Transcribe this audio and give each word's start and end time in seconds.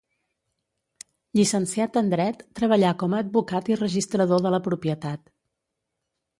Llicenciat 1.39 1.99
en 2.01 2.09
dret, 2.15 2.41
treballà 2.61 2.95
com 3.03 3.15
a 3.17 3.21
advocat 3.27 3.71
i 3.75 3.79
registrador 3.85 4.45
de 4.49 4.57
la 4.59 4.65
propietat. 4.73 5.35